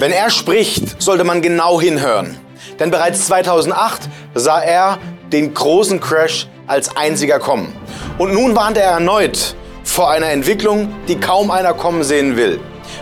Wenn 0.00 0.12
er 0.12 0.30
spricht, 0.30 1.02
sollte 1.02 1.24
man 1.24 1.42
genau 1.42 1.78
hinhören. 1.78 2.38
Denn 2.78 2.90
bereits 2.90 3.26
2008 3.26 4.08
sah 4.34 4.58
er 4.62 4.96
den 5.30 5.52
großen 5.52 6.00
Crash 6.00 6.48
als 6.66 6.96
einziger 6.96 7.38
kommen. 7.38 7.70
Und 8.16 8.32
nun 8.32 8.56
warnte 8.56 8.80
er 8.80 8.92
erneut 8.92 9.54
vor 9.84 10.10
einer 10.10 10.30
Entwicklung, 10.30 10.88
die 11.06 11.20
kaum 11.20 11.50
einer 11.50 11.74
kommen 11.74 12.02
sehen 12.02 12.38
will. 12.38 12.60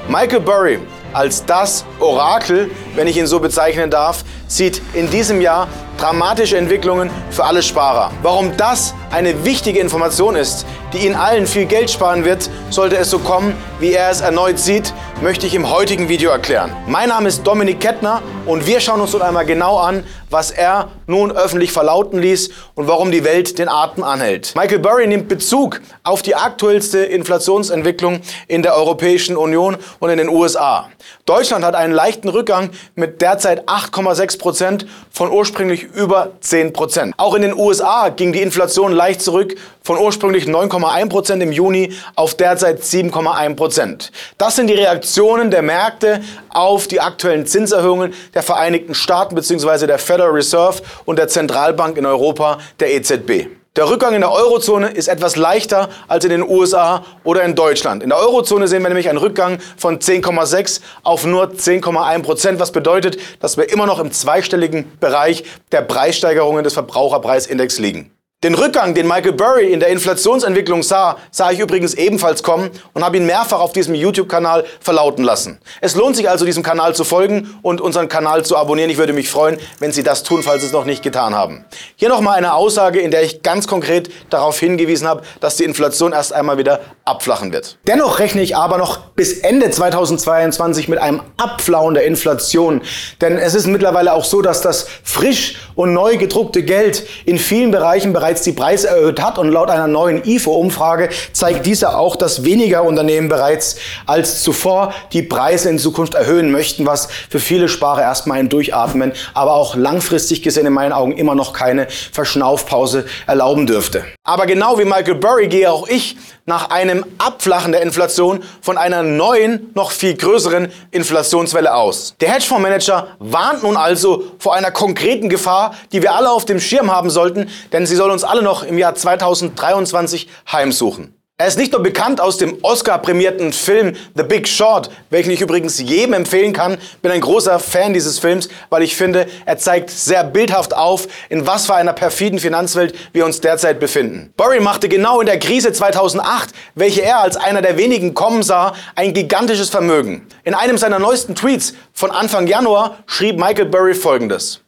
Michael 0.09 0.41
Burry 0.41 0.81
als 1.13 1.45
das 1.45 1.85
Orakel, 2.01 2.69
wenn 2.97 3.07
ich 3.07 3.17
ihn 3.17 3.29
so 3.29 3.39
bezeichnen 3.39 3.91
darf, 3.91 4.25
sieht 4.49 4.83
in 4.93 5.09
diesem 5.09 5.41
Jahr 5.41 5.69
dramatische 5.99 6.59
Entwicklungen 6.59 7.11
für 7.31 7.45
alle 7.45 7.63
Sparer. 7.63 8.11
Warum 8.23 8.57
das 8.57 8.93
eine 9.13 9.45
wichtige 9.45 9.79
Information 9.79 10.35
ist, 10.35 10.67
die 10.93 11.07
Ihnen 11.07 11.15
allen 11.15 11.47
viel 11.47 11.67
Geld 11.67 11.91
sparen 11.91 12.25
wird, 12.25 12.49
sollte 12.71 12.97
es 12.97 13.11
so 13.11 13.19
kommen, 13.19 13.55
wie 13.79 13.93
er 13.93 14.11
es 14.11 14.21
erneut 14.21 14.59
sieht, 14.59 14.95
möchte 15.21 15.47
ich 15.47 15.55
im 15.55 15.71
heutigen 15.71 16.09
Video 16.09 16.31
erklären. 16.31 16.75
Mein 16.87 17.11
Name 17.11 17.29
ist 17.29 17.47
Dominik 17.47 17.81
Kettner 17.81 18.23
und 18.47 18.67
wir 18.67 18.81
schauen 18.81 19.01
uns 19.01 19.13
nun 19.13 19.23
einmal 19.23 19.45
genau 19.45 19.79
an, 19.79 20.05
was 20.31 20.51
er 20.51 20.91
nun 21.07 21.33
öffentlich 21.33 21.73
verlauten 21.73 22.21
ließ 22.21 22.51
und 22.75 22.87
warum 22.87 23.11
die 23.11 23.25
Welt 23.25 23.59
den 23.59 23.69
Atem 23.69 24.05
anhält. 24.05 24.55
Michael 24.55 24.79
Burry 24.79 25.07
nimmt 25.07 25.29
Bezug 25.29 25.81
auf 26.03 26.23
die 26.23 26.35
aktuellste 26.35 26.99
Inflationsentwicklung 26.99 28.21
in 28.47 28.63
der 28.63 28.77
Europäischen 28.77 29.37
Union 29.37 29.77
und 29.99 30.11
in 30.11 30.19
den 30.19 30.29
USA. 30.29 30.89
Deutschland 31.25 31.65
hat 31.65 31.75
einen 31.75 31.93
leichten 31.93 32.29
Rückgang 32.29 32.71
mit 32.95 33.21
derzeit 33.21 33.69
8,6 33.69 34.39
Prozent 34.39 34.87
von 35.11 35.31
ursprünglich 35.31 35.83
über 35.83 36.33
10 36.41 36.73
Prozent. 36.73 37.15
Auch 37.17 37.35
in 37.35 37.43
den 37.43 37.57
USA 37.57 38.09
ging 38.11 38.33
die 38.33 38.43
Inflation 38.43 38.93
leicht 38.93 39.23
zurück 39.23 39.57
von 39.89 39.97
ursprünglich 39.97 40.45
9,1 40.45 41.09
Prozent 41.09 41.43
im 41.43 41.51
Juni 41.51 41.95
auf 42.15 42.35
derzeit 42.35 42.83
7,1 42.83 43.57
Prozent. 43.57 44.13
Das 44.37 44.55
sind 44.55 44.67
die 44.67 44.75
Reaktionen 44.75 45.51
der 45.51 45.63
Märkte 45.63 46.21
auf 46.51 46.89
die 46.89 47.01
aktuellen 47.01 47.47
Zinserhöhungen 47.47 48.13
der 48.35 48.43
Vereinigten 48.43 48.95
Staaten 48.95 49.35
bzw. 49.35 49.87
der 49.87 49.99
Federal 49.99 50.33
Reserve 50.33 50.83
und 51.07 51.19
der 51.19 51.29
Zentralbank 51.29 51.97
in 51.97 52.05
Europa, 52.05 52.59
der 52.81 52.93
EZB. 52.93 53.47
Der 53.77 53.89
Rückgang 53.89 54.13
in 54.13 54.21
der 54.21 54.31
Eurozone 54.31 54.91
ist 54.91 55.09
etwas 55.09 55.37
leichter 55.37 55.89
als 56.07 56.23
in 56.23 56.33
den 56.33 56.43
USA 56.43 57.07
oder 57.25 57.43
in 57.45 57.55
Deutschland. 57.55 58.03
In 58.03 58.11
der 58.11 58.19
Eurozone 58.19 58.69
sehen 58.69 58.83
wir 58.83 58.91
nämlich 58.91 59.09
einen 59.09 59.17
Rückgang 59.17 59.59
von 59.79 60.01
10,6 60.01 60.83
auf 61.03 61.25
nur 61.25 61.45
10,1 61.45 62.23
Prozent, 62.23 62.61
was 62.61 62.73
bedeutet, 62.73 63.17
dass 63.41 63.57
wir 63.57 63.73
immer 63.73 63.87
noch 63.87 64.01
im 64.01 64.13
zweistelligen 64.13 64.99
Bereich 65.01 65.45
der 65.73 65.81
Preissteigerungen 65.81 66.63
des 66.63 66.75
Verbraucherpreisindex 66.75 67.79
liegen. 67.79 68.11
Den 68.45 68.55
Rückgang, 68.55 68.95
den 68.95 69.09
Michael 69.09 69.33
Burry 69.33 69.73
in 69.73 69.81
der 69.81 69.89
Inflationsentwicklung 69.89 70.85
sah, 70.85 71.17
sah 71.33 71.51
ich 71.51 71.59
übrigens 71.59 71.95
ebenfalls 71.95 72.45
kommen 72.45 72.71
und 72.93 73.03
habe 73.03 73.17
ihn 73.17 73.27
mehrfach 73.27 73.59
auf 73.59 73.73
diesem 73.73 73.97
YouTube-Kanal 73.97 74.65
verlauten 74.79 75.25
lassen. 75.25 75.59
Es 75.81 75.97
lohnt 75.97 76.15
sich 76.15 76.31
also, 76.31 76.45
diesem 76.45 76.63
Kanal 76.63 76.95
zu 76.95 77.03
folgen 77.03 77.59
und 77.63 77.81
unseren 77.81 78.09
Kanal 78.09 78.45
zu 78.45 78.57
abonnieren. 78.57 78.91
Ich 78.91 78.97
würde 78.97 79.13
mich 79.13 79.29
freuen, 79.29 79.59
wenn 79.81 79.91
Sie 79.91 80.05
das 80.05 80.23
tun, 80.23 80.45
falls 80.45 80.61
Sie 80.61 80.69
es 80.69 80.73
noch 80.73 80.85
nicht 80.85 81.03
getan 81.03 81.35
haben. 81.35 81.65
Hier 81.97 82.11
nochmal 82.11 82.37
eine 82.37 82.55
Aussage, 82.55 83.01
in 83.01 83.11
der 83.11 83.25
ich 83.25 83.43
ganz 83.43 83.67
konkret 83.67 84.09
darauf 84.31 84.57
hingewiesen 84.61 85.09
habe, 85.09 85.23
dass 85.41 85.57
die 85.57 85.65
Inflation 85.65 86.13
erst 86.13 86.33
einmal 86.33 86.59
wieder 86.59 86.79
abflachen 87.05 87.53
wird. 87.53 87.79
Dennoch 87.89 88.21
rechne 88.21 88.43
ich 88.43 88.55
aber 88.55 88.79
noch 88.79 88.99
bis 89.17 89.39
Ende 89.39 89.69
2022 89.69 90.87
mit 90.87 91.01
einem 91.01 91.23
Abflauen 91.39 91.95
der 91.95 92.05
Inflation. 92.05 92.83
Denn 93.21 93.37
es 93.37 93.57
ist 93.57 93.67
mittlerweile 93.67 94.13
auch 94.13 94.25
so, 94.25 94.43
dass 94.43 94.63
das 94.63 94.87
frisch 95.03 95.57
und 95.75 95.93
neu 95.93 96.19
gedruckte 96.19 96.63
Geld 96.63 97.05
in 97.25 97.37
vielen 97.37 97.73
Bereichen 97.73 98.13
bereits 98.13 98.28
bereits 98.29 98.43
die 98.43 98.53
Preise 98.53 98.89
erhöht 98.89 99.23
hat 99.23 99.39
und 99.39 99.49
laut 99.49 99.71
einer 99.71 99.87
neuen 99.87 100.23
IFO-Umfrage 100.23 101.09
zeigt 101.33 101.65
diese 101.65 101.97
auch, 101.97 102.15
dass 102.15 102.45
weniger 102.45 102.83
Unternehmen 102.83 103.31
bereits 103.31 103.77
als 104.05 104.43
zuvor 104.43 104.93
die 105.15 105.23
Preise 105.23 105.71
in 105.71 105.79
Zukunft 105.79 106.15
erhöhen 106.15 106.53
möchten, 106.53 106.85
was 106.85 107.09
für 107.31 107.41
viele 107.41 107.71
Sparer 107.71 108.03
erstmal 108.03 108.39
ein 108.39 108.51
Durchatmen, 108.51 109.15
aber 109.33 109.55
auch 109.55 109.77
langfristig 109.77 110.43
gesehen 110.43 110.67
in 110.67 110.75
meinen 110.75 110.93
Augen 110.93 111.13
immer 111.13 111.35
noch 111.35 111.55
keine 111.55 111.87
Verschnaufpause 112.13 113.07
erlauben 113.27 113.67
dürfte. 113.67 114.05
Aber 114.25 114.45
genau 114.45 114.79
wie 114.79 114.85
Michael 114.85 115.15
Burry 115.15 115.49
gehe 115.49 115.73
auch 115.73 115.89
ich 115.89 116.19
nach 116.49 116.71
einem 116.71 117.05
Abflachen 117.19 117.73
der 117.73 117.83
Inflation 117.83 118.43
von 118.63 118.79
einer 118.79 119.03
neuen, 119.03 119.71
noch 119.75 119.91
viel 119.91 120.15
größeren 120.15 120.73
Inflationswelle 120.91 121.75
aus. 121.75 122.15
Der 122.21 122.31
Hedgefondsmanager 122.31 123.09
warnt 123.19 123.63
nun 123.63 123.77
also 123.77 124.25
vor 124.39 124.55
einer 124.55 124.71
konkreten 124.71 125.29
Gefahr, 125.29 125.75
die 125.93 126.03
wir 126.03 126.15
alle 126.15 126.31
auf 126.31 126.47
dem 126.47 126.59
Schirm 126.59 126.91
haben 126.91 127.11
sollten, 127.11 127.51
denn 127.73 127.85
sie 127.87 127.97
soll 127.97 128.11
uns 128.11 128.18
alle 128.25 128.43
noch 128.43 128.63
im 128.63 128.79
Jahr 128.79 128.95
2023 128.95 130.29
heimsuchen. 130.51 131.19
Er 131.41 131.47
ist 131.47 131.57
nicht 131.57 131.71
nur 131.71 131.85
bekannt 131.85 132.21
aus 132.21 132.37
dem 132.37 132.59
Oscar-prämierten 132.63 133.53
Film 133.53 133.95
The 134.17 134.25
Big 134.25 134.49
Short, 134.49 134.91
welchen 135.11 135.31
ich 135.31 135.41
übrigens 135.41 135.79
jedem 135.79 136.15
empfehlen 136.15 136.53
kann. 136.53 136.79
Bin 137.01 137.13
ein 137.13 137.21
großer 137.21 137.61
Fan 137.61 137.95
dieses 137.95 138.19
Films, 138.19 138.49
weil 138.71 138.83
ich 138.83 138.97
finde, 138.97 139.29
er 139.47 139.57
zeigt 139.57 139.89
sehr 139.89 140.25
bildhaft 140.25 140.75
auf, 140.75 141.07
in 141.29 141.47
was 141.47 141.67
für 141.67 141.77
einer 141.77 141.93
perfiden 141.93 142.41
Finanzwelt 142.41 142.93
wir 143.13 143.25
uns 143.25 143.41
derzeit 143.41 143.79
befinden. 143.79 144.33
Burry 144.37 144.59
machte 144.59 144.89
genau 144.89 145.21
in 145.21 145.27
der 145.27 145.39
Krise 145.39 145.73
2008, 145.73 146.51
welche 146.75 147.03
er 147.03 147.21
als 147.21 147.37
einer 147.37 147.63
der 147.63 147.79
wenigen 147.79 148.15
kommen 148.15 148.43
sah, 148.43 148.73
ein 148.97 149.15
gigantisches 149.15 149.71
Vermögen. 149.71 150.27
In 150.43 150.55
einem 150.55 150.77
seiner 150.77 150.99
neuesten 150.99 151.37
Tweets 151.37 151.75
von 151.93 152.11
Anfang 152.11 152.49
Januar 152.49 152.99
schrieb 153.07 153.39
Michael 153.39 153.67
Burry 153.67 153.95
folgendes. 153.95 154.63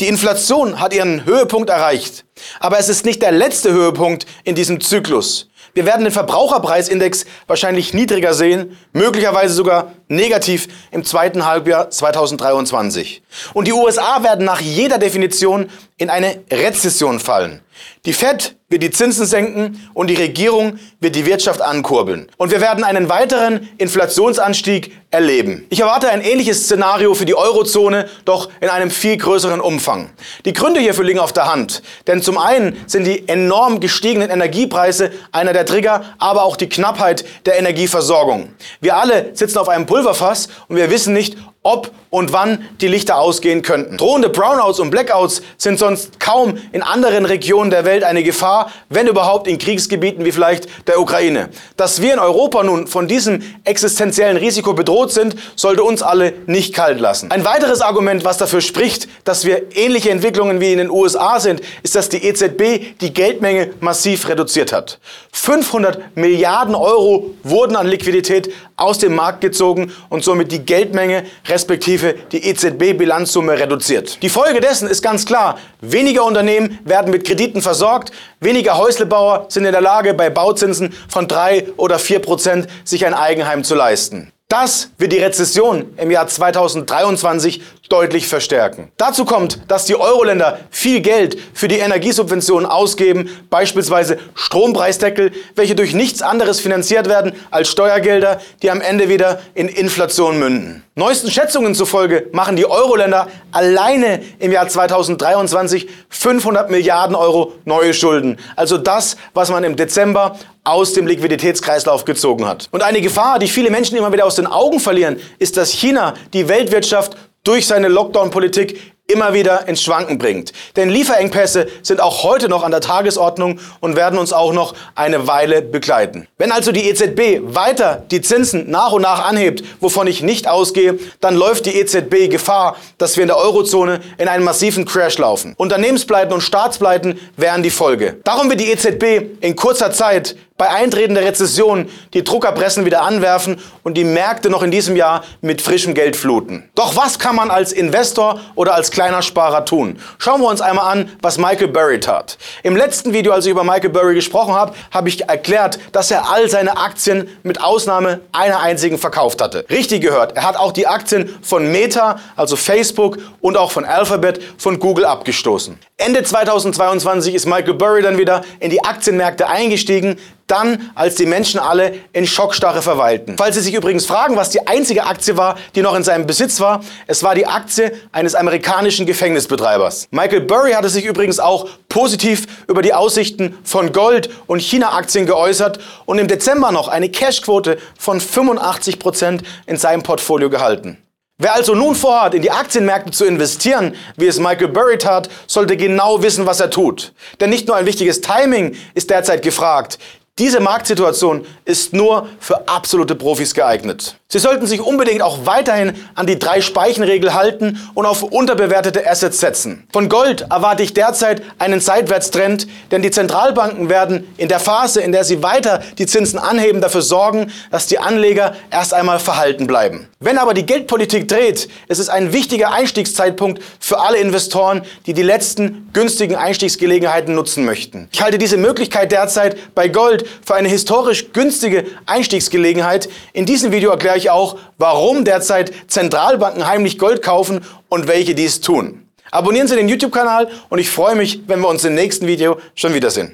Die 0.00 0.08
Inflation 0.08 0.80
hat 0.80 0.94
ihren 0.94 1.26
Höhepunkt 1.26 1.68
erreicht, 1.68 2.24
aber 2.58 2.78
es 2.78 2.88
ist 2.88 3.04
nicht 3.04 3.20
der 3.20 3.32
letzte 3.32 3.72
Höhepunkt 3.72 4.24
in 4.44 4.54
diesem 4.54 4.80
Zyklus. 4.80 5.50
Wir 5.74 5.86
werden 5.86 6.04
den 6.04 6.12
Verbraucherpreisindex 6.12 7.26
wahrscheinlich 7.46 7.94
niedriger 7.94 8.34
sehen, 8.34 8.76
möglicherweise 8.92 9.54
sogar 9.54 9.92
negativ 10.08 10.68
im 10.90 11.04
zweiten 11.04 11.46
Halbjahr 11.46 11.90
2023. 11.90 13.22
Und 13.54 13.68
die 13.68 13.72
USA 13.72 14.22
werden 14.24 14.44
nach 14.44 14.60
jeder 14.60 14.98
Definition 14.98 15.70
in 15.96 16.10
eine 16.10 16.42
Rezession 16.50 17.20
fallen. 17.20 17.60
Die 18.04 18.12
Fed 18.12 18.56
wird 18.68 18.82
die 18.82 18.90
Zinsen 18.90 19.26
senken 19.26 19.88
und 19.94 20.08
die 20.08 20.16
Regierung 20.16 20.78
wird 20.98 21.14
die 21.14 21.26
Wirtschaft 21.26 21.60
ankurbeln. 21.60 22.30
Und 22.36 22.50
wir 22.50 22.60
werden 22.60 22.82
einen 22.82 23.08
weiteren 23.08 23.68
Inflationsanstieg 23.78 24.99
erleben. 25.10 25.66
Ich 25.70 25.80
erwarte 25.80 26.08
ein 26.08 26.20
ähnliches 26.20 26.64
Szenario 26.64 27.14
für 27.14 27.24
die 27.24 27.34
Eurozone, 27.34 28.08
doch 28.24 28.48
in 28.60 28.68
einem 28.68 28.90
viel 28.90 29.16
größeren 29.16 29.60
Umfang. 29.60 30.10
Die 30.44 30.52
Gründe 30.52 30.78
hierfür 30.78 31.04
liegen 31.04 31.18
auf 31.18 31.32
der 31.32 31.52
Hand. 31.52 31.82
Denn 32.06 32.22
zum 32.22 32.38
einen 32.38 32.76
sind 32.86 33.04
die 33.04 33.26
enorm 33.28 33.80
gestiegenen 33.80 34.30
Energiepreise 34.30 35.10
einer 35.32 35.52
der 35.52 35.66
Trigger, 35.66 36.04
aber 36.18 36.44
auch 36.44 36.56
die 36.56 36.68
Knappheit 36.68 37.24
der 37.44 37.58
Energieversorgung. 37.58 38.50
Wir 38.80 38.96
alle 38.96 39.30
sitzen 39.34 39.58
auf 39.58 39.68
einem 39.68 39.86
Pulverfass 39.86 40.48
und 40.68 40.76
wir 40.76 40.90
wissen 40.90 41.12
nicht, 41.12 41.36
ob 41.62 41.90
und 42.08 42.32
wann 42.32 42.66
die 42.80 42.88
Lichter 42.88 43.18
ausgehen 43.18 43.60
könnten. 43.60 43.98
Drohende 43.98 44.30
Brownouts 44.30 44.80
und 44.80 44.90
Blackouts 44.90 45.42
sind 45.58 45.78
sonst 45.78 46.18
kaum 46.18 46.58
in 46.72 46.82
anderen 46.82 47.26
Regionen 47.26 47.70
der 47.70 47.84
Welt 47.84 48.02
eine 48.02 48.22
Gefahr, 48.22 48.70
wenn 48.88 49.06
überhaupt 49.06 49.46
in 49.46 49.58
Kriegsgebieten 49.58 50.24
wie 50.24 50.32
vielleicht 50.32 50.88
der 50.88 50.98
Ukraine. 50.98 51.50
Dass 51.76 52.00
wir 52.00 52.14
in 52.14 52.18
Europa 52.18 52.62
nun 52.62 52.86
von 52.86 53.06
diesem 53.06 53.42
existenziellen 53.64 54.38
Risiko 54.38 54.72
bedroht 54.72 54.99
sind, 55.08 55.36
sollte 55.56 55.82
uns 55.82 56.02
alle 56.02 56.34
nicht 56.46 56.74
kalt 56.74 57.00
lassen. 57.00 57.30
Ein 57.30 57.44
weiteres 57.44 57.80
Argument, 57.80 58.24
was 58.24 58.38
dafür 58.38 58.60
spricht, 58.60 59.08
dass 59.24 59.44
wir 59.44 59.76
ähnliche 59.76 60.10
Entwicklungen 60.10 60.60
wie 60.60 60.72
in 60.72 60.78
den 60.78 60.90
USA 60.90 61.40
sind, 61.40 61.60
ist, 61.82 61.94
dass 61.94 62.08
die 62.08 62.24
EZB 62.24 62.98
die 63.00 63.14
Geldmenge 63.14 63.70
massiv 63.80 64.28
reduziert 64.28 64.72
hat. 64.72 64.98
500 65.32 66.16
Milliarden 66.16 66.74
Euro 66.74 67.30
wurden 67.42 67.76
an 67.76 67.86
Liquidität 67.86 68.52
aus 68.76 68.98
dem 68.98 69.14
Markt 69.14 69.40
gezogen 69.40 69.92
und 70.08 70.24
somit 70.24 70.50
die 70.52 70.64
Geldmenge 70.64 71.24
respektive 71.46 72.14
die 72.32 72.44
EZB-Bilanzsumme 72.48 73.58
reduziert. 73.58 74.22
Die 74.22 74.28
Folge 74.28 74.60
dessen 74.60 74.88
ist 74.88 75.02
ganz 75.02 75.26
klar, 75.26 75.58
weniger 75.80 76.24
Unternehmen 76.24 76.78
werden 76.84 77.10
mit 77.10 77.26
Krediten 77.26 77.62
versorgt, 77.62 78.10
weniger 78.40 78.78
Häuslebauer 78.78 79.46
sind 79.48 79.64
in 79.64 79.72
der 79.72 79.80
Lage, 79.80 80.14
bei 80.14 80.30
Bauzinsen 80.30 80.94
von 81.08 81.28
3 81.28 81.68
oder 81.76 81.98
4 81.98 82.20
Prozent 82.20 82.68
sich 82.84 83.04
ein 83.06 83.14
Eigenheim 83.14 83.64
zu 83.64 83.74
leisten. 83.74 84.32
Das 84.50 84.90
wird 84.98 85.12
die 85.12 85.18
Rezession 85.18 85.94
im 85.96 86.10
Jahr 86.10 86.26
2023 86.26 87.62
deutlich 87.90 88.28
verstärken. 88.28 88.90
Dazu 88.96 89.24
kommt, 89.24 89.60
dass 89.68 89.84
die 89.84 89.96
Euro-Länder 89.96 90.60
viel 90.70 91.00
Geld 91.00 91.36
für 91.52 91.68
die 91.68 91.78
Energiesubventionen 91.78 92.64
ausgeben, 92.64 93.28
beispielsweise 93.50 94.16
Strompreisdeckel, 94.34 95.32
welche 95.56 95.74
durch 95.74 95.92
nichts 95.92 96.22
anderes 96.22 96.60
finanziert 96.60 97.08
werden 97.08 97.32
als 97.50 97.68
Steuergelder, 97.68 98.40
die 98.62 98.70
am 98.70 98.80
Ende 98.80 99.08
wieder 99.08 99.40
in 99.54 99.68
Inflation 99.68 100.38
münden. 100.38 100.84
Neuesten 100.94 101.30
Schätzungen 101.30 101.74
zufolge 101.74 102.28
machen 102.32 102.56
die 102.56 102.66
Euro-Länder 102.66 103.26
alleine 103.52 104.22
im 104.38 104.52
Jahr 104.52 104.68
2023 104.68 105.88
500 106.08 106.70
Milliarden 106.70 107.16
Euro 107.16 107.54
neue 107.64 107.94
Schulden. 107.94 108.36
Also 108.54 108.78
das, 108.78 109.16
was 109.34 109.50
man 109.50 109.64
im 109.64 109.76
Dezember 109.76 110.36
aus 110.62 110.92
dem 110.92 111.06
Liquiditätskreislauf 111.06 112.04
gezogen 112.04 112.46
hat. 112.46 112.68
Und 112.70 112.82
eine 112.82 113.00
Gefahr, 113.00 113.38
die 113.38 113.48
viele 113.48 113.70
Menschen 113.70 113.96
immer 113.96 114.12
wieder 114.12 114.26
aus 114.26 114.36
den 114.36 114.46
Augen 114.46 114.78
verlieren, 114.78 115.18
ist, 115.38 115.56
dass 115.56 115.70
China 115.70 116.14
die 116.32 116.48
Weltwirtschaft 116.48 117.16
durch 117.50 117.66
seine 117.66 117.88
Lockdown-Politik 117.88 118.80
immer 119.08 119.34
wieder 119.34 119.66
ins 119.66 119.82
Schwanken 119.82 120.18
bringt. 120.18 120.52
Denn 120.76 120.88
Lieferengpässe 120.88 121.66
sind 121.82 122.00
auch 122.00 122.22
heute 122.22 122.48
noch 122.48 122.62
an 122.62 122.70
der 122.70 122.80
Tagesordnung 122.80 123.58
und 123.80 123.96
werden 123.96 124.20
uns 124.20 124.32
auch 124.32 124.52
noch 124.52 124.72
eine 124.94 125.26
Weile 125.26 125.62
begleiten. 125.62 126.28
Wenn 126.38 126.52
also 126.52 126.70
die 126.70 126.88
EZB 126.88 127.40
weiter 127.42 128.04
die 128.08 128.20
Zinsen 128.20 128.70
nach 128.70 128.92
und 128.92 129.02
nach 129.02 129.28
anhebt, 129.28 129.64
wovon 129.80 130.06
ich 130.06 130.22
nicht 130.22 130.46
ausgehe, 130.46 130.96
dann 131.20 131.34
läuft 131.34 131.66
die 131.66 131.74
EZB 131.76 132.30
Gefahr, 132.30 132.76
dass 132.98 133.16
wir 133.16 133.22
in 133.22 133.28
der 133.28 133.38
Eurozone 133.38 133.98
in 134.16 134.28
einen 134.28 134.44
massiven 134.44 134.84
Crash 134.84 135.18
laufen. 135.18 135.54
Unternehmenspleiten 135.56 136.32
und 136.32 136.40
Staatspleiten 136.42 137.18
wären 137.36 137.64
die 137.64 137.70
Folge. 137.70 138.20
Darum 138.22 138.48
wird 138.48 138.60
die 138.60 138.70
EZB 138.70 139.40
in 139.40 139.56
kurzer 139.56 139.90
Zeit 139.90 140.36
bei 140.60 140.68
Eintreten 140.68 141.14
der 141.14 141.24
Rezession 141.24 141.88
die 142.12 142.22
Druckerpressen 142.22 142.84
wieder 142.84 143.00
anwerfen 143.00 143.58
und 143.82 143.94
die 143.94 144.04
Märkte 144.04 144.50
noch 144.50 144.62
in 144.62 144.70
diesem 144.70 144.94
Jahr 144.94 145.24
mit 145.40 145.62
frischem 145.62 145.94
Geld 145.94 146.16
fluten. 146.16 146.68
Doch 146.74 146.96
was 146.96 147.18
kann 147.18 147.34
man 147.34 147.50
als 147.50 147.72
Investor 147.72 148.38
oder 148.56 148.74
als 148.74 148.90
kleiner 148.90 149.22
Sparer 149.22 149.64
tun? 149.64 149.98
Schauen 150.18 150.42
wir 150.42 150.48
uns 150.48 150.60
einmal 150.60 150.92
an, 150.92 151.08
was 151.22 151.38
Michael 151.38 151.68
Burry 151.68 151.98
tat. 151.98 152.36
Im 152.62 152.76
letzten 152.76 153.14
Video, 153.14 153.32
als 153.32 153.46
ich 153.46 153.52
über 153.52 153.64
Michael 153.64 153.88
Burry 153.88 154.14
gesprochen 154.14 154.52
habe, 154.52 154.74
habe 154.90 155.08
ich 155.08 155.26
erklärt, 155.26 155.78
dass 155.92 156.10
er 156.10 156.28
all 156.30 156.50
seine 156.50 156.76
Aktien 156.76 157.26
mit 157.42 157.62
Ausnahme 157.62 158.20
einer 158.32 158.60
einzigen 158.60 158.98
verkauft 158.98 159.40
hatte. 159.40 159.64
Richtig 159.70 160.02
gehört, 160.02 160.36
er 160.36 160.42
hat 160.42 160.58
auch 160.58 160.72
die 160.72 160.86
Aktien 160.86 161.34
von 161.40 161.72
Meta, 161.72 162.20
also 162.36 162.56
Facebook 162.56 163.16
und 163.40 163.56
auch 163.56 163.70
von 163.70 163.86
Alphabet 163.86 164.42
von 164.58 164.78
Google 164.78 165.06
abgestoßen. 165.06 165.78
Ende 165.96 166.22
2022 166.22 167.34
ist 167.34 167.46
Michael 167.46 167.74
Burry 167.74 168.02
dann 168.02 168.18
wieder 168.18 168.42
in 168.58 168.68
die 168.68 168.84
Aktienmärkte 168.84 169.48
eingestiegen, 169.48 170.18
dann, 170.50 170.90
als 170.94 171.14
die 171.14 171.26
Menschen 171.26 171.60
alle 171.60 171.94
in 172.12 172.26
Schockstarre 172.26 172.82
verweilten. 172.82 173.36
Falls 173.38 173.54
Sie 173.54 173.60
sich 173.60 173.74
übrigens 173.74 174.06
fragen, 174.06 174.36
was 174.36 174.50
die 174.50 174.66
einzige 174.66 175.04
Aktie 175.04 175.36
war, 175.36 175.56
die 175.74 175.82
noch 175.82 175.94
in 175.94 176.02
seinem 176.02 176.26
Besitz 176.26 176.60
war, 176.60 176.82
es 177.06 177.22
war 177.22 177.34
die 177.34 177.46
Aktie 177.46 177.92
eines 178.12 178.34
amerikanischen 178.34 179.06
Gefängnisbetreibers. 179.06 180.08
Michael 180.10 180.42
Burry 180.42 180.72
hatte 180.72 180.88
sich 180.88 181.04
übrigens 181.04 181.38
auch 181.38 181.68
positiv 181.88 182.46
über 182.68 182.82
die 182.82 182.94
Aussichten 182.94 183.58
von 183.64 183.92
Gold- 183.92 184.30
und 184.46 184.60
China-Aktien 184.60 185.26
geäußert 185.26 185.78
und 186.06 186.18
im 186.18 186.28
Dezember 186.28 186.72
noch 186.72 186.88
eine 186.88 187.08
Cashquote 187.08 187.78
von 187.98 188.20
85 188.20 188.98
Prozent 188.98 189.42
in 189.66 189.76
seinem 189.76 190.02
Portfolio 190.02 190.50
gehalten. 190.50 190.98
Wer 191.42 191.54
also 191.54 191.74
nun 191.74 191.94
vorhat, 191.94 192.34
in 192.34 192.42
die 192.42 192.50
Aktienmärkte 192.50 193.12
zu 193.12 193.24
investieren, 193.24 193.94
wie 194.18 194.26
es 194.26 194.38
Michael 194.38 194.68
Burry 194.68 194.98
tat, 194.98 195.30
sollte 195.46 195.74
genau 195.78 196.22
wissen, 196.22 196.44
was 196.44 196.60
er 196.60 196.68
tut. 196.68 197.14
Denn 197.40 197.48
nicht 197.48 197.66
nur 197.66 197.76
ein 197.76 197.86
wichtiges 197.86 198.20
Timing 198.20 198.76
ist 198.92 199.08
derzeit 199.08 199.40
gefragt. 199.40 199.98
Diese 200.40 200.58
Marktsituation 200.58 201.44
ist 201.66 201.92
nur 201.92 202.26
für 202.40 202.66
absolute 202.66 203.14
Profis 203.14 203.52
geeignet. 203.52 204.19
Sie 204.32 204.38
sollten 204.38 204.64
sich 204.64 204.80
unbedingt 204.80 205.22
auch 205.22 205.44
weiterhin 205.44 205.92
an 206.14 206.24
die 206.24 206.38
drei 206.38 206.60
Speichenregel 206.60 207.34
halten 207.34 207.80
und 207.94 208.06
auf 208.06 208.22
unterbewertete 208.22 209.04
Assets 209.04 209.40
setzen. 209.40 209.88
Von 209.92 210.08
Gold 210.08 210.42
erwarte 210.42 210.84
ich 210.84 210.94
derzeit 210.94 211.42
einen 211.58 211.80
Seitwärtstrend, 211.80 212.68
denn 212.92 213.02
die 213.02 213.10
Zentralbanken 213.10 213.88
werden 213.88 214.32
in 214.36 214.48
der 214.48 214.60
Phase, 214.60 215.00
in 215.00 215.10
der 215.10 215.24
sie 215.24 215.42
weiter 215.42 215.82
die 215.98 216.06
Zinsen 216.06 216.38
anheben, 216.38 216.80
dafür 216.80 217.02
sorgen, 217.02 217.50
dass 217.72 217.88
die 217.88 217.98
Anleger 217.98 218.54
erst 218.70 218.94
einmal 218.94 219.18
verhalten 219.18 219.66
bleiben. 219.66 220.06
Wenn 220.20 220.38
aber 220.38 220.54
die 220.54 220.66
Geldpolitik 220.66 221.26
dreht, 221.26 221.68
ist 221.88 221.98
es 221.98 222.08
ein 222.08 222.32
wichtiger 222.32 222.70
Einstiegszeitpunkt 222.72 223.60
für 223.80 223.98
alle 223.98 224.18
Investoren, 224.18 224.82
die 225.06 225.14
die 225.14 225.22
letzten 225.22 225.88
günstigen 225.92 226.36
Einstiegsgelegenheiten 226.36 227.34
nutzen 227.34 227.64
möchten. 227.64 228.06
Ich 228.12 228.22
halte 228.22 228.38
diese 228.38 228.58
Möglichkeit 228.58 229.10
derzeit 229.10 229.74
bei 229.74 229.88
Gold 229.88 230.24
für 230.44 230.54
eine 230.54 230.68
historisch 230.68 231.32
günstige 231.32 231.86
Einstiegsgelegenheit. 232.06 233.08
In 233.32 233.44
diesem 233.44 233.72
Video 233.72 233.90
erkläre 233.90 234.18
ich 234.18 234.19
auch, 234.28 234.58
warum 234.76 235.24
derzeit 235.24 235.72
Zentralbanken 235.86 236.66
heimlich 236.66 236.98
Gold 236.98 237.22
kaufen 237.22 237.60
und 237.88 238.08
welche 238.08 238.34
dies 238.34 238.60
tun. 238.60 239.06
Abonnieren 239.30 239.68
Sie 239.68 239.76
den 239.76 239.88
YouTube-Kanal 239.88 240.48
und 240.70 240.80
ich 240.80 240.90
freue 240.90 241.14
mich, 241.14 241.42
wenn 241.46 241.60
wir 241.60 241.68
uns 241.68 241.84
im 241.84 241.94
nächsten 241.94 242.26
Video 242.26 242.58
schon 242.74 242.94
wiedersehen. 242.94 243.28